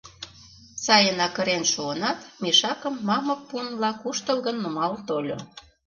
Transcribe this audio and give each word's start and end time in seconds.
Сайынак 0.85 1.35
ырен 1.41 1.63
шуынат, 1.71 2.19
мешакым 2.41 2.95
мамык 3.07 3.41
пунла 3.49 3.91
куштылгын 4.01 4.57
нумал 4.63 4.93
тольо. 5.07 5.37